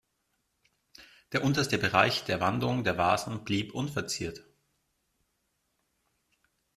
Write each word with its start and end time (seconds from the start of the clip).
Der 1.31 1.43
unterste 1.43 1.77
Bereich 1.77 2.23
der 2.23 2.41
Wandung 2.41 2.83
der 2.83 2.97
Vasen 2.97 3.43
blieb 3.43 3.75
unverziert. 3.75 4.43